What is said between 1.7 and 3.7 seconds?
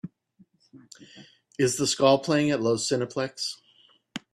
The Skull playing at Loews Cineplex